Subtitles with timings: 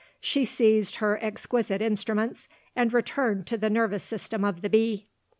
[0.19, 5.09] She seized her exquisite instruments, and returned to the nervous system of the bee.